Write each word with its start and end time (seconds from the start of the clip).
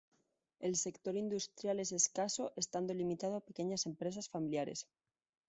El 0.61 0.77
sector 0.77 1.15
industrial 1.15 1.79
es 1.79 1.91
escaso, 1.91 2.53
estando 2.55 2.91
limitado 2.91 3.35
a 3.35 3.39
pequeñas 3.45 3.85
empresas 3.85 4.29
familiares. 4.29 4.87